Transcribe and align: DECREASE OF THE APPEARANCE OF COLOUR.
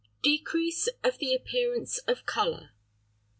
DECREASE 0.23 0.89
OF 1.03 1.19
THE 1.19 1.35
APPEARANCE 1.35 1.99
OF 2.07 2.25
COLOUR. 2.25 2.71